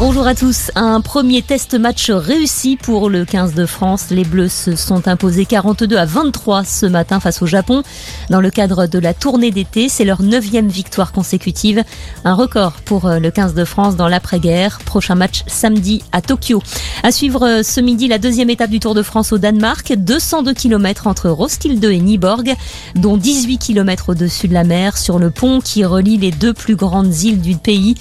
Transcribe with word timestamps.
Bonjour 0.00 0.26
à 0.26 0.34
tous. 0.34 0.72
Un 0.74 1.00
premier 1.00 1.40
test 1.40 1.74
match 1.74 2.10
réussi 2.10 2.76
pour 2.76 3.08
le 3.08 3.24
15 3.24 3.54
de 3.54 3.64
France. 3.64 4.06
Les 4.10 4.24
Bleus 4.24 4.48
se 4.48 4.74
sont 4.74 5.06
imposés 5.06 5.46
42 5.46 5.96
à 5.96 6.04
23 6.04 6.64
ce 6.64 6.86
matin 6.86 7.20
face 7.20 7.42
au 7.42 7.46
Japon. 7.46 7.84
Dans 8.28 8.40
le 8.40 8.50
cadre 8.50 8.88
de 8.88 8.98
la 8.98 9.14
tournée 9.14 9.52
d'été, 9.52 9.88
c'est 9.88 10.04
leur 10.04 10.20
neuvième 10.20 10.66
victoire 10.66 11.12
consécutive. 11.12 11.84
Un 12.24 12.34
record 12.34 12.72
pour 12.84 13.08
le 13.08 13.30
15 13.30 13.54
de 13.54 13.64
France 13.64 13.94
dans 13.94 14.08
l'après-guerre. 14.08 14.80
Prochain 14.84 15.14
match 15.14 15.44
samedi 15.46 16.02
à 16.10 16.20
Tokyo. 16.20 16.60
À 17.04 17.12
suivre 17.12 17.62
ce 17.62 17.80
midi 17.80 18.08
la 18.08 18.18
deuxième 18.18 18.50
étape 18.50 18.70
du 18.70 18.80
Tour 18.80 18.96
de 18.96 19.02
France 19.02 19.32
au 19.32 19.38
Danemark. 19.38 19.94
202 19.96 20.54
km 20.54 21.06
entre 21.06 21.30
Roskilde 21.30 21.84
et 21.84 22.00
Nyborg, 22.00 22.56
dont 22.96 23.16
18 23.16 23.58
km 23.58 24.08
au-dessus 24.08 24.48
de 24.48 24.54
la 24.54 24.64
mer 24.64 24.98
sur 24.98 25.20
le 25.20 25.30
pont 25.30 25.60
qui 25.60 25.84
relie 25.84 26.18
les 26.18 26.32
deux 26.32 26.52
plus 26.52 26.74
grandes 26.74 27.14
îles 27.22 27.40
du 27.40 27.54
pays. 27.54 27.94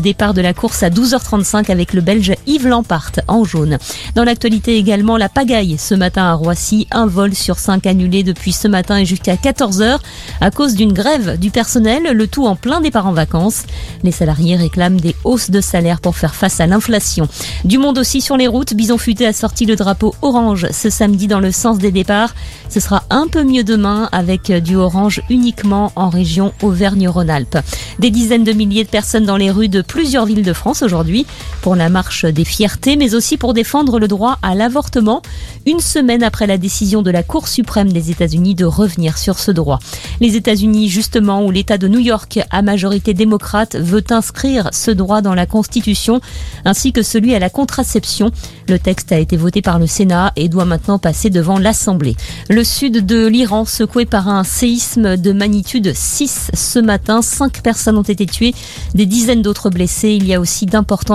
Départ 0.00 0.34
de 0.34 0.40
la 0.40 0.54
course 0.54 0.84
à 0.84 0.88
12h30 0.88 1.31
avec 1.68 1.94
le 1.94 2.02
Belge 2.02 2.34
Yves 2.46 2.68
Lampart 2.68 3.12
en 3.26 3.42
jaune. 3.44 3.78
Dans 4.14 4.22
l'actualité 4.22 4.76
également, 4.76 5.16
la 5.16 5.30
pagaille 5.30 5.78
ce 5.78 5.94
matin 5.94 6.24
à 6.24 6.34
Roissy. 6.34 6.86
Un 6.90 7.06
vol 7.06 7.34
sur 7.34 7.58
cinq 7.58 7.86
annulé 7.86 8.22
depuis 8.22 8.52
ce 8.52 8.68
matin 8.68 8.98
et 8.98 9.06
jusqu'à 9.06 9.36
14h 9.36 9.98
à 10.42 10.50
cause 10.50 10.74
d'une 10.74 10.92
grève 10.92 11.38
du 11.38 11.50
personnel, 11.50 12.02
le 12.12 12.26
tout 12.26 12.44
en 12.44 12.54
plein 12.54 12.82
départ 12.82 13.06
en 13.06 13.12
vacances. 13.12 13.62
Les 14.02 14.12
salariés 14.12 14.56
réclament 14.56 15.00
des 15.00 15.16
hausses 15.24 15.50
de 15.50 15.62
salaire 15.62 16.02
pour 16.02 16.16
faire 16.16 16.34
face 16.34 16.60
à 16.60 16.66
l'inflation. 16.66 17.26
Du 17.64 17.78
monde 17.78 17.96
aussi 17.96 18.20
sur 18.20 18.36
les 18.36 18.46
routes. 18.46 18.74
Bison 18.74 18.98
Futé 18.98 19.26
a 19.26 19.32
sorti 19.32 19.64
le 19.64 19.76
drapeau 19.76 20.14
orange 20.20 20.66
ce 20.70 20.90
samedi 20.90 21.28
dans 21.28 21.40
le 21.40 21.50
sens 21.50 21.78
des 21.78 21.92
départs. 21.92 22.34
Ce 22.68 22.78
sera 22.78 23.04
un 23.08 23.26
peu 23.26 23.42
mieux 23.42 23.64
demain 23.64 24.10
avec 24.12 24.52
du 24.52 24.76
orange 24.76 25.22
uniquement 25.30 25.92
en 25.96 26.10
région 26.10 26.52
Auvergne-Rhône-Alpes. 26.62 27.58
Des 28.00 28.10
dizaines 28.10 28.44
de 28.44 28.52
milliers 28.52 28.84
de 28.84 28.90
personnes 28.90 29.24
dans 29.24 29.38
les 29.38 29.50
rues 29.50 29.70
de 29.70 29.80
plusieurs 29.80 30.26
villes 30.26 30.44
de 30.44 30.52
France 30.52 30.82
aujourd'hui 30.82 31.21
pour 31.60 31.76
la 31.76 31.88
marche 31.88 32.24
des 32.24 32.44
fiertés, 32.44 32.96
mais 32.96 33.14
aussi 33.14 33.36
pour 33.36 33.54
défendre 33.54 33.98
le 33.98 34.08
droit 34.08 34.38
à 34.42 34.54
l'avortement, 34.54 35.22
une 35.66 35.80
semaine 35.80 36.22
après 36.22 36.46
la 36.46 36.58
décision 36.58 37.02
de 37.02 37.10
la 37.10 37.22
Cour 37.22 37.48
suprême 37.48 37.92
des 37.92 38.10
États-Unis 38.10 38.54
de 38.54 38.64
revenir 38.64 39.18
sur 39.18 39.38
ce 39.38 39.50
droit. 39.50 39.78
Les 40.20 40.36
États-Unis, 40.36 40.88
justement, 40.88 41.44
où 41.44 41.50
l'État 41.50 41.78
de 41.78 41.88
New 41.88 42.00
York, 42.00 42.40
à 42.50 42.62
majorité 42.62 43.14
démocrate, 43.14 43.76
veut 43.76 44.04
inscrire 44.10 44.68
ce 44.72 44.90
droit 44.90 45.20
dans 45.20 45.34
la 45.34 45.46
Constitution, 45.46 46.20
ainsi 46.64 46.92
que 46.92 47.02
celui 47.02 47.34
à 47.34 47.38
la 47.38 47.50
contraception. 47.50 48.30
Le 48.68 48.78
texte 48.78 49.12
a 49.12 49.18
été 49.18 49.36
voté 49.36 49.62
par 49.62 49.78
le 49.78 49.86
Sénat 49.86 50.32
et 50.36 50.48
doit 50.48 50.64
maintenant 50.64 50.98
passer 50.98 51.30
devant 51.30 51.58
l'Assemblée. 51.58 52.16
Le 52.48 52.64
sud 52.64 53.06
de 53.06 53.26
l'Iran, 53.26 53.64
secoué 53.64 54.04
par 54.06 54.28
un 54.28 54.44
séisme 54.44 55.16
de 55.16 55.32
magnitude 55.32 55.92
6 55.94 56.50
ce 56.54 56.78
matin, 56.78 57.22
cinq 57.22 57.62
personnes 57.62 57.96
ont 57.96 58.02
été 58.02 58.26
tuées, 58.26 58.54
des 58.94 59.06
dizaines 59.06 59.42
d'autres 59.42 59.70
blessés. 59.70 60.10
Il 60.10 60.26
y 60.26 60.34
a 60.34 60.40
aussi 60.40 60.66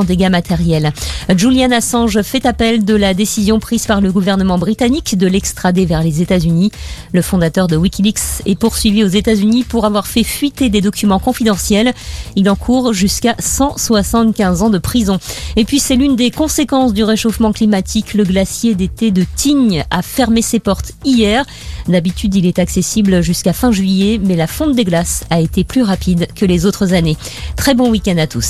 dégâts 0.03 0.29
matériels. 0.29 0.91
Julian 1.35 1.71
Assange 1.71 2.21
fait 2.21 2.45
appel 2.45 2.85
de 2.85 2.95
la 2.95 3.13
décision 3.13 3.59
prise 3.59 3.85
par 3.85 4.01
le 4.01 4.11
gouvernement 4.11 4.57
britannique 4.57 5.17
de 5.17 5.27
l'extrader 5.27 5.85
vers 5.85 6.03
les 6.03 6.21
États-Unis. 6.21 6.71
Le 7.13 7.21
fondateur 7.21 7.67
de 7.67 7.75
Wikileaks 7.75 8.43
est 8.45 8.59
poursuivi 8.59 9.03
aux 9.03 9.07
États-Unis 9.07 9.63
pour 9.63 9.85
avoir 9.85 10.07
fait 10.07 10.23
fuiter 10.23 10.69
des 10.69 10.81
documents 10.81 11.19
confidentiels. 11.19 11.93
Il 12.35 12.49
encourt 12.49 12.93
jusqu'à 12.93 13.35
175 13.39 14.61
ans 14.63 14.69
de 14.69 14.77
prison. 14.77 15.19
Et 15.55 15.65
puis 15.65 15.79
c'est 15.79 15.95
l'une 15.95 16.15
des 16.15 16.31
conséquences 16.31 16.93
du 16.93 17.03
réchauffement 17.03 17.51
climatique. 17.51 18.13
Le 18.13 18.23
glacier 18.23 18.75
d'été 18.75 19.11
de 19.11 19.25
Tignes 19.35 19.83
a 19.89 20.01
fermé 20.01 20.41
ses 20.41 20.59
portes 20.59 20.93
hier. 21.03 21.45
D'habitude, 21.87 22.35
il 22.35 22.45
est 22.45 22.59
accessible 22.59 23.21
jusqu'à 23.21 23.53
fin 23.53 23.71
juillet, 23.71 24.19
mais 24.23 24.35
la 24.35 24.47
fonte 24.47 24.75
des 24.75 24.83
glaces 24.83 25.23
a 25.29 25.39
été 25.39 25.63
plus 25.63 25.83
rapide 25.83 26.27
que 26.35 26.45
les 26.45 26.65
autres 26.65 26.93
années. 26.93 27.17
Très 27.55 27.73
bon 27.73 27.89
week-end 27.89 28.17
à 28.17 28.27
tous. 28.27 28.45